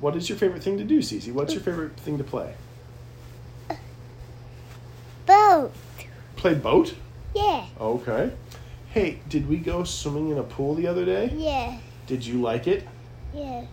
What 0.01 0.17
is 0.17 0.29
your 0.29 0.39
favorite 0.39 0.63
thing 0.63 0.79
to 0.79 0.85
do, 0.85 0.99
Cece? 1.01 1.33
What's 1.33 1.53
your 1.53 1.63
favorite 1.63 1.97
thing 1.99 2.17
to 2.19 2.25
play? 2.25 2.55
Boat. 5.27 5.73
Play 6.37 6.55
boat? 6.55 6.95
Yeah. 7.35 7.67
Okay. 7.79 8.33
Hey, 8.89 9.21
did 9.29 9.49
we 9.49 9.59
go 9.59 9.85
swimming 9.85 10.31
in 10.31 10.39
a 10.39 10.43
pool 10.43 10.75
the 10.75 10.87
other 10.87 11.05
day? 11.05 11.33
Yeah. 11.37 11.79
Did 12.07 12.25
you 12.25 12.41
like 12.41 12.67
it? 12.67 12.89
Yeah. 13.35 13.67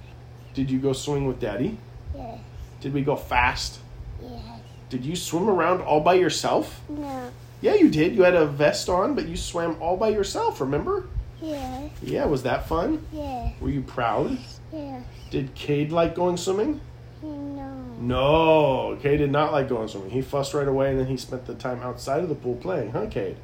Did 0.53 0.69
you 0.69 0.79
go 0.79 0.93
swimming 0.93 1.27
with 1.27 1.39
Daddy? 1.39 1.77
Yeah. 2.15 2.38
Did 2.81 2.93
we 2.93 3.01
go 3.01 3.15
fast? 3.15 3.79
Yeah. 4.22 4.57
Did 4.89 5.05
you 5.05 5.15
swim 5.15 5.50
around 5.50 5.81
all 5.81 6.01
by 6.01 6.15
yourself? 6.15 6.81
No. 6.89 7.31
Yeah, 7.62 7.74
you 7.74 7.89
did. 7.89 8.15
You 8.15 8.24
had 8.24 8.36
a 8.36 8.46
vest 8.46 8.89
on, 8.89 9.15
but 9.15 9.27
you 9.27 9.36
swam 9.36 9.77
all 9.81 9.98
by 9.98 10.10
yourself, 10.10 10.62
remember? 10.62 11.07
Yeah. 11.41 11.89
Yeah, 12.01 12.25
was 12.25 12.44
that 12.44 12.67
fun? 12.67 13.06
Yeah. 13.12 13.51
Were 13.60 13.70
you 13.70 13.82
proud? 13.82 14.38
Yeah. 14.74 15.01
Did 15.29 15.53
Cade 15.56 15.91
like 15.91 16.15
going 16.15 16.38
swimming? 16.38 16.82
No. 17.22 17.74
No, 18.00 18.98
Cade 19.01 19.20
did 19.20 19.32
not 19.32 19.51
like 19.51 19.70
going 19.70 19.88
swimming. 19.88 20.12
He 20.12 20.22
fussed 20.22 20.53
right 20.53 20.67
away 20.67 20.91
and 20.91 21.00
then 21.00 21.08
he 21.08 21.17
spent 21.17 21.46
the 21.46 21.56
time 21.56 21.82
outside 21.82 22.22
of 22.22 22.29
the 22.29 22.36
pool 22.36 22.56
playing, 22.56 22.91
huh, 22.91 23.08
Cade? 23.08 23.38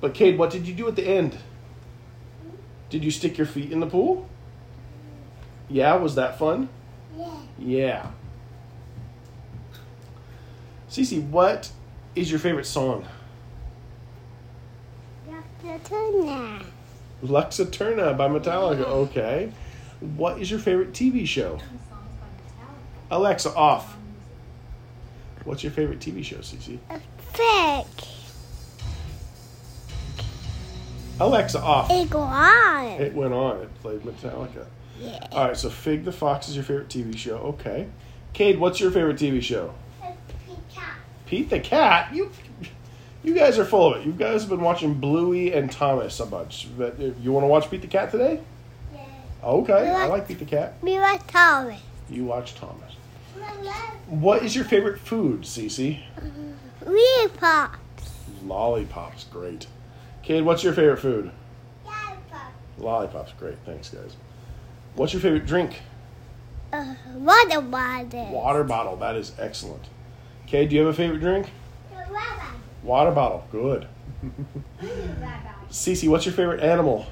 But, 0.00 0.14
Cade, 0.14 0.36
what 0.36 0.50
did 0.50 0.66
you 0.66 0.74
do 0.74 0.88
at 0.88 0.96
the 0.96 1.06
end? 1.06 1.38
Did 2.90 3.04
you 3.04 3.10
stick 3.10 3.38
your 3.38 3.46
feet 3.46 3.72
in 3.72 3.80
the 3.80 3.86
pool? 3.86 4.28
Yeah, 5.68 5.94
was 5.94 6.16
that 6.16 6.38
fun? 6.38 6.68
Yeah. 7.16 7.36
Yeah. 7.58 8.10
Cece, 10.90 11.26
what 11.30 11.70
is 12.14 12.30
your 12.30 12.40
favorite 12.40 12.66
song? 12.66 13.06
Dr. 15.62 15.78
Tuna. 15.88 16.62
Lux 17.22 17.60
Eterna 17.60 18.14
by 18.14 18.28
Metallica. 18.28 18.84
Okay. 18.84 19.52
What 20.00 20.40
is 20.40 20.50
your 20.50 20.58
favorite 20.58 20.92
TV 20.92 21.26
show? 21.26 21.58
Alexa, 23.10 23.54
off. 23.54 23.96
What's 25.44 25.62
your 25.62 25.72
favorite 25.72 26.00
TV 26.00 26.24
show, 26.24 26.38
Cece? 26.38 26.78
Fig. 27.32 27.86
Alexa, 31.20 31.60
off. 31.60 31.90
It 31.90 32.10
go 32.10 32.20
on. 32.20 32.84
It 33.00 33.14
went 33.14 33.32
on. 33.32 33.60
It 33.60 33.74
played 33.80 34.00
Metallica. 34.02 34.66
Yeah. 34.98 35.26
All 35.30 35.48
right, 35.48 35.56
so 35.56 35.68
Fig 35.70 36.04
the 36.04 36.12
Fox 36.12 36.48
is 36.48 36.56
your 36.56 36.64
favorite 36.64 36.88
TV 36.88 37.16
show. 37.16 37.36
Okay. 37.38 37.88
Cade, 38.32 38.58
what's 38.58 38.80
your 38.80 38.90
favorite 38.90 39.16
TV 39.16 39.42
show? 39.42 39.74
Pete 40.00 40.10
the 40.48 40.74
Cat. 40.74 40.94
Pete 41.26 41.50
the 41.50 41.60
Cat. 41.60 42.14
You, 42.14 42.30
you 43.22 43.34
guys 43.34 43.58
are 43.58 43.64
full 43.64 43.92
of 43.94 44.00
it. 44.00 44.06
You 44.06 44.12
guys 44.12 44.42
have 44.42 44.50
been 44.50 44.60
watching 44.60 44.94
Bluey 44.94 45.52
and 45.52 45.70
Thomas 45.70 46.20
a 46.20 46.26
bunch. 46.26 46.68
But 46.76 46.98
you 46.98 47.32
want 47.32 47.44
to 47.44 47.48
watch 47.48 47.70
Pete 47.70 47.82
the 47.82 47.86
Cat 47.86 48.10
today? 48.10 48.40
Yeah. 48.94 49.00
Okay, 49.44 49.90
I 49.90 50.06
like 50.06 50.28
Pete 50.28 50.38
the 50.38 50.44
Cat. 50.44 50.82
Me 50.82 50.98
want 50.98 51.26
Thomas. 51.28 51.80
You 52.10 52.24
watch 52.24 52.54
Thomas. 52.54 52.94
What 54.08 54.42
is 54.42 54.54
your 54.54 54.64
favorite 54.64 54.98
food, 54.98 55.42
Cece? 55.42 56.00
We 56.86 57.28
pop. 57.38 57.76
Lollipops, 58.44 59.24
great. 59.24 59.66
Cade, 60.22 60.44
what's 60.44 60.62
your 60.62 60.72
favorite 60.72 60.98
food? 60.98 61.30
Lollipops, 62.78 63.32
great. 63.38 63.56
Thanks, 63.64 63.88
guys. 63.88 64.16
What's 64.94 65.12
your 65.12 65.22
favorite 65.22 65.46
drink? 65.46 65.80
Uh, 66.72 66.94
water 67.14 67.60
water. 67.60 68.24
Water 68.30 68.64
bottle. 68.64 68.96
That 68.96 69.16
is 69.16 69.32
excellent. 69.38 69.84
Cade, 70.46 70.70
do 70.70 70.76
you 70.76 70.82
have 70.84 70.92
a 70.92 70.96
favorite 70.96 71.20
drink? 71.20 71.50
Water 72.82 73.10
bottle. 73.12 73.44
Good. 73.52 73.86
Cece, 75.70 76.08
what's 76.08 76.26
your 76.26 76.34
favorite 76.34 76.60
animal? 76.60 77.06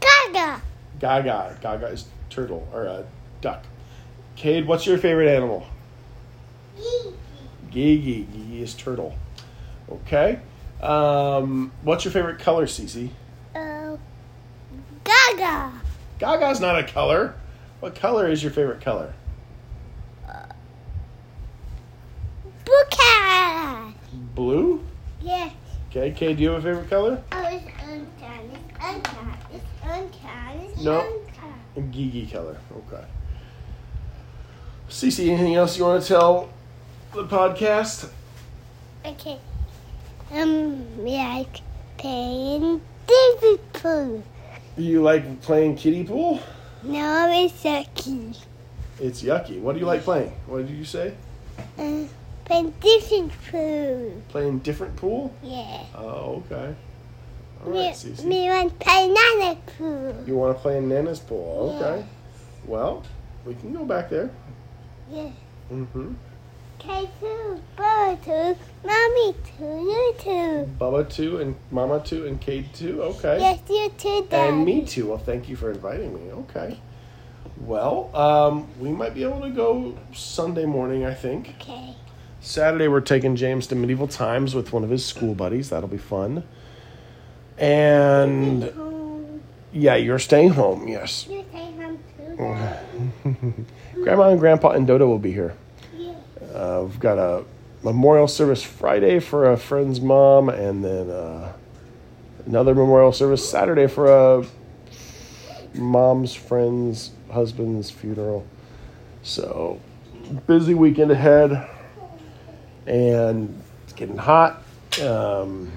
Gaga. 0.00 0.60
Gaga. 0.98 1.58
Gaga 1.60 1.86
is 1.88 2.06
turtle 2.30 2.66
or 2.72 2.84
a 2.84 3.04
duck. 3.40 3.64
Cade, 4.36 4.66
what's 4.66 4.86
your 4.86 4.98
favorite 4.98 5.28
animal? 5.28 5.66
Gigi. 6.76 7.14
Gigi 7.70 8.28
Gigi 8.32 8.62
is 8.62 8.74
turtle. 8.74 9.14
Okay. 9.90 10.40
Um, 10.80 11.72
what's 11.82 12.04
your 12.04 12.12
favorite 12.12 12.38
color, 12.38 12.66
Cece? 12.66 13.10
Uh, 13.54 13.96
Gaga. 15.04 15.72
Gaga's 16.18 16.60
not 16.60 16.78
a 16.78 16.84
color. 16.84 17.34
What 17.80 17.94
color 17.94 18.28
is 18.28 18.42
your 18.42 18.52
favorite 18.52 18.80
color? 18.80 19.12
Buka. 22.64 23.94
Blue? 24.34 24.84
Yeah. 25.20 25.50
Okay, 25.90 26.10
Cade, 26.10 26.36
do 26.36 26.42
you 26.42 26.50
have 26.50 26.64
a 26.64 26.68
favorite 26.68 26.90
color? 26.90 27.22
Oh, 27.32 27.48
it's 27.50 27.64
unkind. 27.82 28.50
It's 28.52 28.84
unkind. 28.84 29.38
It's 29.54 29.64
unkind. 29.82 30.60
It's 30.72 30.82
No. 30.82 31.00
unkind. 31.00 31.54
A 31.76 31.80
Gigi 31.80 32.26
color. 32.26 32.58
Okay. 32.76 33.04
Cece, 34.90 35.28
anything 35.28 35.54
else 35.54 35.78
you 35.78 35.84
want 35.84 36.02
to 36.02 36.08
tell 36.08 36.48
the 37.14 37.24
podcast? 37.24 38.10
Okay. 39.04 39.38
Um, 40.32 41.04
like 41.04 41.60
playing 41.96 42.82
David 43.06 43.72
Pool. 43.72 44.22
Do 44.76 44.82
you 44.82 45.02
like 45.02 45.40
playing 45.40 45.76
kiddie 45.76 46.04
pool? 46.04 46.40
No, 46.82 47.28
it's 47.32 47.64
yucky. 47.64 48.36
It's 49.00 49.22
yucky. 49.22 49.60
What 49.60 49.72
do 49.72 49.80
you 49.80 49.86
like 49.86 50.02
playing? 50.02 50.32
What 50.46 50.66
did 50.66 50.76
you 50.76 50.84
say? 50.84 51.14
Uh, 51.78 52.04
playing 52.48 52.74
David 52.80 53.30
Pool. 53.50 54.22
Playing 54.28 54.58
different 54.60 54.96
pool? 54.96 55.32
Yeah. 55.42 55.84
Oh, 55.94 56.42
okay. 56.50 56.74
All 57.64 57.70
Me, 57.70 57.86
right, 57.86 57.94
Cece. 57.94 58.24
me 58.24 58.48
want 58.48 58.78
banana 58.78 59.56
pool. 59.76 60.24
You 60.26 60.36
want 60.36 60.56
to 60.56 60.62
play 60.62 60.78
in 60.78 60.88
Nana's 60.88 61.20
pool? 61.20 61.76
Yeah. 61.78 61.86
Okay. 61.86 62.06
Well, 62.66 63.02
we 63.44 63.54
can 63.54 63.72
go 63.72 63.84
back 63.84 64.08
there. 64.10 64.30
Yeah. 65.10 65.30
Mm-hmm. 65.70 66.14
K2, 66.78 67.60
Bubba 67.76 68.24
2, 68.24 68.56
Mommy 68.86 69.34
2, 69.58 69.64
you 69.64 70.14
2. 70.18 70.30
Bubba 70.80 71.10
two 71.12 71.38
and 71.38 71.56
Mama 71.72 72.00
two 72.04 72.26
and 72.28 72.40
Cade 72.40 72.72
two. 72.72 73.02
Okay. 73.02 73.38
Yes, 73.40 73.58
you 73.68 73.90
2, 73.98 74.28
Daddy. 74.30 74.48
And 74.52 74.64
me 74.64 74.86
too. 74.86 75.08
Well, 75.08 75.18
thank 75.18 75.48
you 75.48 75.56
for 75.56 75.72
inviting 75.72 76.14
me. 76.14 76.30
Okay. 76.32 76.78
Well, 77.62 78.14
um, 78.14 78.68
we 78.78 78.90
might 78.90 79.12
be 79.14 79.24
able 79.24 79.40
to 79.40 79.50
go 79.50 79.98
Sunday 80.14 80.66
morning, 80.66 81.04
I 81.04 81.14
think. 81.14 81.48
Okay. 81.60 81.96
Saturday, 82.40 82.88
we're 82.88 83.00
taking 83.00 83.36
James 83.36 83.66
to 83.68 83.74
Medieval 83.74 84.06
Times 84.06 84.54
with 84.54 84.72
one 84.72 84.84
of 84.84 84.90
his 84.90 85.04
school 85.04 85.34
buddies. 85.34 85.70
That'll 85.70 85.88
be 85.88 85.98
fun. 85.98 86.44
And 87.58 89.42
yeah, 89.72 89.96
you're 89.96 90.20
staying 90.20 90.50
home, 90.50 90.86
yes. 90.86 91.26
You 91.28 91.44
say 91.52 91.72
home 91.72 91.98
too, 92.16 93.64
Grandma 94.02 94.30
and 94.30 94.38
Grandpa 94.40 94.70
and 94.70 94.86
Dodo 94.86 95.06
will 95.06 95.18
be 95.18 95.32
here. 95.32 95.54
Uh, 96.54 96.82
we've 96.84 97.00
got 97.00 97.18
a 97.18 97.44
memorial 97.82 98.28
service 98.28 98.62
Friday 98.62 99.18
for 99.18 99.52
a 99.52 99.56
friend's 99.56 100.00
mom, 100.00 100.48
and 100.48 100.84
then 100.84 101.10
uh, 101.10 101.52
another 102.46 102.74
memorial 102.74 103.12
service 103.12 103.48
Saturday 103.48 103.86
for 103.86 104.06
a 104.06 104.46
mom's 105.74 106.34
friend's 106.34 107.10
husband's 107.30 107.90
funeral. 107.90 108.46
So 109.22 109.80
busy 110.46 110.74
weekend 110.74 111.10
ahead, 111.10 111.68
and 112.88 113.62
it's 113.84 113.92
getting 113.92 114.16
hot. 114.16 114.62
Um, 115.02 115.70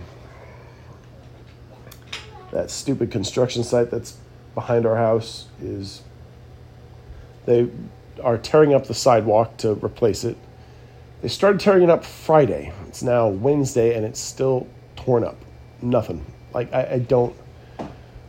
That 2.51 2.69
stupid 2.69 3.11
construction 3.11 3.63
site 3.63 3.89
that's 3.91 4.17
behind 4.55 4.85
our 4.85 4.97
house 4.97 5.45
is. 5.61 6.01
They 7.45 7.69
are 8.21 8.37
tearing 8.37 8.73
up 8.73 8.87
the 8.87 8.93
sidewalk 8.93 9.57
to 9.57 9.73
replace 9.73 10.23
it. 10.23 10.37
They 11.21 11.27
started 11.27 11.59
tearing 11.59 11.83
it 11.83 11.89
up 11.89 12.03
Friday. 12.03 12.73
It's 12.87 13.01
now 13.01 13.29
Wednesday 13.29 13.95
and 13.95 14.05
it's 14.05 14.19
still 14.19 14.67
torn 14.95 15.23
up. 15.23 15.37
Nothing. 15.81 16.25
Like, 16.53 16.73
I, 16.73 16.93
I 16.93 16.99
don't 16.99 17.35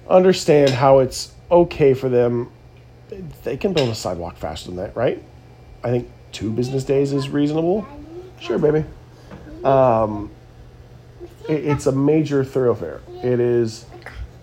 understand 0.09 0.71
how 0.71 1.01
it's 1.01 1.33
okay 1.51 1.95
for 1.95 2.09
them. 2.09 2.51
They 3.43 3.57
can 3.57 3.73
build 3.73 3.89
a 3.91 3.95
sidewalk 3.95 4.37
faster 4.37 4.69
than 4.69 4.77
that, 4.77 4.97
right? 4.97 5.23
I 5.83 5.91
think 5.91 6.11
two 6.31 6.51
business 6.51 6.85
days 6.85 7.13
is 7.13 7.29
reasonable. 7.29 7.87
Sure, 8.43 8.59
baby. 8.59 8.85
Um, 9.65 10.31
it, 11.49 11.65
it's 11.65 11.87
a 11.87 11.93
major 11.93 12.43
thoroughfare. 12.43 13.01
It 13.23 13.39
is 13.39 13.87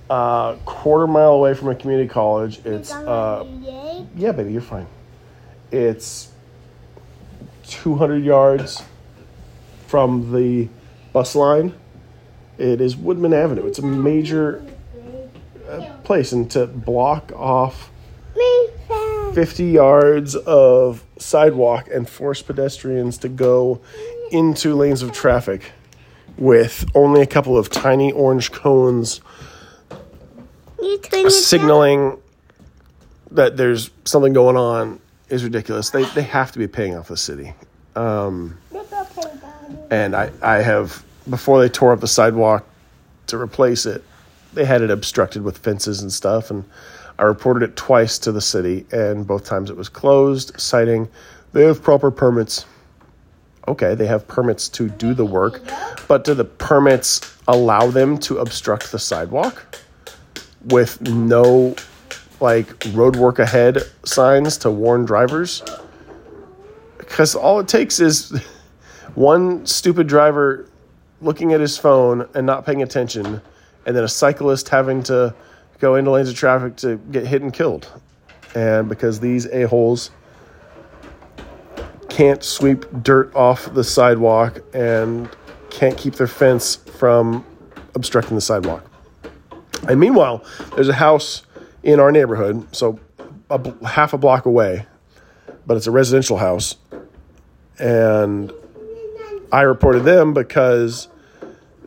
a 0.10 0.58
quarter 0.64 1.06
mile 1.06 1.34
away 1.34 1.54
from 1.54 1.68
a 1.68 1.76
community 1.76 2.08
college. 2.08 2.66
It's 2.66 2.94
uh, 2.94 3.46
yeah, 4.16 4.32
baby, 4.32 4.54
you're 4.54 4.62
fine. 4.62 4.88
It's 5.72 6.32
200 7.68 8.24
yards 8.24 8.82
from 9.88 10.32
the 10.32 10.70
bus 11.12 11.36
line. 11.36 11.74
It 12.58 12.80
is 12.80 12.96
Woodman 12.96 13.34
Avenue. 13.34 13.68
It's 13.68 13.80
a 13.80 13.86
major 13.86 14.66
uh, 15.70 15.98
place, 16.06 16.32
and 16.32 16.50
to 16.52 16.68
block 16.68 17.34
off. 17.34 17.92
50 19.34 19.66
yards 19.66 20.36
of 20.36 21.04
sidewalk 21.18 21.88
and 21.94 22.10
force 22.10 22.42
pedestrians 22.42 23.18
to 23.20 23.30
go 23.30 23.82
into 24.32 24.76
lanes 24.76 25.02
of 25.02 25.12
traffic 25.12 25.72
with 26.38 26.86
only 26.96 27.22
a 27.22 27.26
couple 27.26 27.58
of 27.58 27.70
tiny 27.70 28.12
orange 28.12 28.52
cones 28.52 29.22
signaling 31.28 32.18
that 33.32 33.58
there's 33.58 33.92
something 34.06 34.34
going 34.34 34.58
on 34.58 35.00
is 35.30 35.44
ridiculous. 35.44 35.90
They, 35.90 36.04
they 36.06 36.24
have 36.24 36.52
to 36.54 36.60
be 36.60 36.68
paying 36.68 36.96
off 36.96 37.08
the 37.08 37.18
city. 37.18 37.54
Um, 37.96 38.58
down. 38.72 38.82
Look 38.82 38.94
up 38.94 39.18
and 39.18 39.42
and 39.92 40.16
I, 40.16 40.32
I 40.42 40.62
have, 40.62 41.04
before 41.30 41.60
they 41.60 41.70
tore 41.70 41.92
up 41.92 42.00
the 42.00 42.08
sidewalk 42.08 42.68
to 43.28 43.38
replace 43.38 43.86
it, 43.86 44.04
they 44.54 44.66
had 44.66 44.82
it 44.82 44.90
obstructed 44.90 45.44
with 45.44 45.58
fences 45.58 46.02
and 46.02 46.12
stuff. 46.12 46.50
And 46.50 46.64
I 47.20 47.24
reported 47.24 47.64
it 47.64 47.76
twice 47.76 48.18
to 48.20 48.32
the 48.32 48.40
city, 48.40 48.86
and 48.94 49.28
both 49.28 49.44
times 49.44 49.70
it 49.70 49.76
was 49.76 49.90
closed, 49.90 50.58
citing 50.58 51.10
they 51.52 51.66
have 51.66 51.84
proper 51.84 52.12
permits. 52.12 52.66
Okay, 53.68 53.94
they 53.94 54.08
have 54.08 54.26
permits 54.28 54.70
to 54.70 54.88
do 54.88 55.14
the 55.14 55.26
work, 55.26 55.62
but 56.08 56.24
do 56.24 56.34
the 56.34 56.46
permits 56.46 57.36
allow 57.48 57.88
them 57.88 58.18
to 58.20 58.38
obstruct 58.38 58.92
the 58.94 59.00
sidewalk 59.00 59.80
with 60.66 61.02
no 61.02 61.76
like 62.40 62.86
road 62.94 63.18
work 63.18 63.38
ahead 63.38 63.84
signs 64.06 64.58
to 64.60 64.72
warn 64.72 65.04
drivers? 65.04 65.62
Because 67.00 67.36
all 67.36 67.60
it 67.60 67.68
takes 67.68 68.00
is 68.00 68.30
one 69.16 69.66
stupid 69.66 70.08
driver 70.08 70.70
looking 71.22 71.52
at 71.52 71.60
his 71.60 71.78
phone 71.78 72.30
and 72.34 72.46
not 72.46 72.66
paying 72.66 72.82
attention, 72.82 73.42
and 73.86 73.96
then 73.96 74.06
a 74.06 74.08
cyclist 74.08 74.70
having 74.70 75.04
to 75.04 75.36
go 75.80 75.96
into 75.96 76.12
lanes 76.12 76.30
of 76.30 76.36
traffic 76.36 76.76
to 76.78 76.98
get 77.12 77.26
hit 77.26 77.42
and 77.42 77.54
killed. 77.54 77.88
And 78.56 78.90
because 78.90 79.20
these 79.20 79.46
a-holes 79.48 80.12
can't 82.10 82.44
sweep 82.44 82.86
dirt 83.02 83.34
off 83.36 83.74
the 83.74 83.84
sidewalk 83.84 84.62
and 84.74 85.30
can't 85.70 85.98
keep 85.98 86.16
their 86.16 86.28
fence 86.28 86.76
from 86.76 87.46
obstructing 87.96 88.36
the 88.36 88.42
sidewalk. 88.42 88.84
And 89.88 90.00
meanwhile, 90.00 90.44
there's 90.76 90.90
a 90.90 90.94
house 90.94 91.44
in 91.84 92.00
our 92.00 92.12
neighborhood, 92.12 92.76
so 92.76 93.00
a, 93.50 93.88
half 93.88 94.14
a 94.14 94.18
block 94.18 94.46
away, 94.46 94.86
but 95.66 95.78
it's 95.78 95.88
a 95.88 95.92
residential 95.92 96.38
house. 96.38 96.76
And 97.78 98.52
I 99.52 99.62
reported 99.62 100.04
them 100.04 100.34
because 100.34 101.08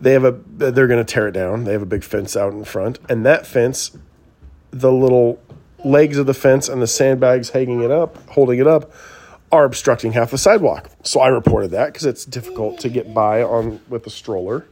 they 0.03 0.13
have 0.13 0.25
a 0.25 0.33
they're 0.33 0.89
going 0.89 1.05
to 1.05 1.11
tear 1.11 1.29
it 1.29 1.33
down. 1.33 1.65
They 1.65 1.73
have 1.73 1.83
a 1.83 1.87
big 1.87 2.03
fence 2.03 2.37
out 2.37 2.53
in 2.53 2.65
front, 2.65 2.99
and 3.09 3.25
that 3.25 3.47
fence, 3.47 3.97
the 4.73 4.93
little 4.93 5.41
legs 5.85 6.19
of 6.19 6.27
the 6.27 6.35
fence 6.35 6.69
and 6.69 6.83
the 6.83 6.87
sandbags 6.87 7.51
hanging 7.51 7.83
it 7.83 7.91
up, 7.91 8.29
holding 8.31 8.59
it 8.59 8.67
up, 8.67 8.93
are 9.53 9.65
obstructing 9.65 10.13
half 10.13 10.33
the 10.33 10.39
sidewalk. 10.39 10.91
So 11.05 11.21
I 11.21 11.29
reported 11.29 11.71
that 11.71 11.87
because 11.87 12.05
it's 12.05 12.25
difficult 12.25 12.81
to 12.81 12.89
get 12.89 13.15
by 13.15 13.43
on 13.43 13.81
with 13.89 14.05
a 14.07 14.11
stroller, 14.11 14.67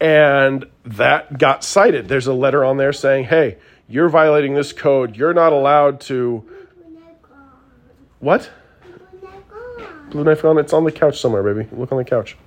and 0.00 0.64
that 0.84 1.38
got 1.38 1.62
cited. 1.62 2.08
There's 2.08 2.26
a 2.26 2.34
letter 2.34 2.64
on 2.64 2.78
there 2.78 2.94
saying, 2.94 3.24
"Hey, 3.24 3.58
you're 3.88 4.08
violating 4.08 4.54
this 4.54 4.72
code. 4.72 5.16
You're 5.16 5.34
not 5.34 5.52
allowed 5.52 6.00
to." 6.02 6.44
What? 8.20 8.48
Blue 10.10 10.24
knife 10.24 10.42
on? 10.46 10.56
It's 10.56 10.72
on 10.72 10.84
the 10.84 10.92
couch 10.92 11.20
somewhere, 11.20 11.42
baby. 11.42 11.68
Look 11.76 11.92
on 11.92 11.98
the 11.98 12.04
couch. 12.04 12.38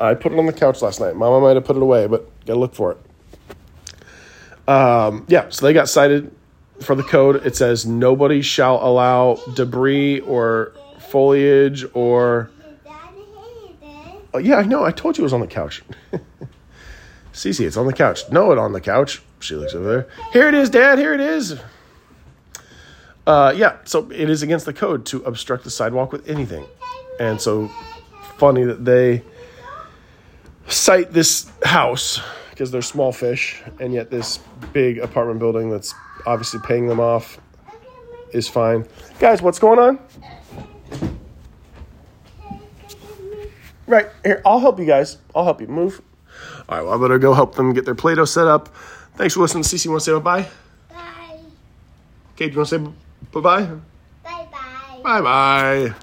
I 0.00 0.14
put 0.14 0.32
it 0.32 0.38
on 0.38 0.46
the 0.46 0.52
couch 0.52 0.80
last 0.82 1.00
night. 1.00 1.16
Mama 1.16 1.40
might 1.40 1.56
have 1.56 1.64
put 1.64 1.76
it 1.76 1.82
away, 1.82 2.06
but 2.06 2.28
gotta 2.46 2.60
look 2.60 2.74
for 2.74 2.92
it. 2.92 2.98
Um, 4.68 5.24
yeah, 5.28 5.48
so 5.48 5.66
they 5.66 5.72
got 5.72 5.88
cited 5.88 6.34
for 6.80 6.94
the 6.94 7.02
code. 7.02 7.44
It 7.46 7.56
says 7.56 7.86
nobody 7.86 8.42
shall 8.42 8.76
allow 8.86 9.36
debris 9.54 10.20
or 10.20 10.72
foliage 10.98 11.84
or. 11.94 12.50
Oh, 14.34 14.38
yeah, 14.38 14.56
I 14.56 14.64
know. 14.64 14.84
I 14.84 14.90
told 14.92 15.16
you 15.16 15.22
it 15.22 15.24
was 15.24 15.32
on 15.32 15.40
the 15.40 15.46
couch. 15.46 15.82
Cece, 17.32 17.64
it's 17.66 17.78
on 17.78 17.86
the 17.86 17.94
couch. 17.94 18.30
No, 18.30 18.52
it 18.52 18.58
on 18.58 18.72
the 18.72 18.80
couch. 18.80 19.22
She 19.40 19.54
looks 19.54 19.74
over 19.74 19.88
there. 19.88 20.08
Here 20.32 20.48
it 20.48 20.54
is, 20.54 20.68
Dad. 20.68 20.98
Here 20.98 21.14
it 21.14 21.20
is. 21.20 21.58
Uh, 23.26 23.54
yeah, 23.56 23.76
so 23.84 24.10
it 24.10 24.28
is 24.28 24.42
against 24.42 24.66
the 24.66 24.72
code 24.72 25.06
to 25.06 25.22
obstruct 25.22 25.64
the 25.64 25.70
sidewalk 25.70 26.12
with 26.12 26.28
anything. 26.28 26.66
And 27.18 27.40
so 27.40 27.68
funny 28.36 28.64
that 28.64 28.84
they 28.84 29.22
cite 30.68 31.12
this 31.12 31.50
house 31.64 32.20
because 32.50 32.70
they're 32.70 32.82
small 32.82 33.12
fish, 33.12 33.62
and 33.80 33.92
yet 33.92 34.10
this 34.10 34.38
big 34.72 34.98
apartment 34.98 35.38
building 35.38 35.70
that's 35.70 35.94
obviously 36.26 36.60
paying 36.64 36.88
them 36.88 37.00
off 37.00 37.38
is 38.32 38.48
fine. 38.48 38.86
Guys, 39.18 39.40
what's 39.40 39.58
going 39.58 39.78
on? 39.78 39.98
Right 43.86 44.06
here, 44.22 44.42
I'll 44.44 44.60
help 44.60 44.78
you 44.78 44.84
guys. 44.84 45.18
I'll 45.34 45.44
help 45.44 45.60
you 45.60 45.66
move. 45.66 46.02
All 46.68 46.76
right, 46.76 46.84
well, 46.84 46.94
I 46.94 47.00
better 47.00 47.18
go 47.18 47.32
help 47.32 47.54
them 47.54 47.72
get 47.72 47.86
their 47.86 47.94
Play-Doh 47.94 48.26
set 48.26 48.46
up. 48.46 48.68
Thanks 49.16 49.34
for 49.34 49.40
listening. 49.40 49.64
Cece, 49.64 49.84
you 49.86 49.90
want 49.90 50.02
to 50.02 50.04
say 50.04 50.12
bye-bye? 50.12 50.48
Bye. 50.90 51.40
Cade, 52.36 52.52
you 52.52 52.58
want 52.58 52.68
to 52.68 52.78
say 52.78 52.92
bye-bye? 53.32 53.64
Bye 54.22 54.48
bye. 54.52 55.00
Bye-bye. 55.02 55.94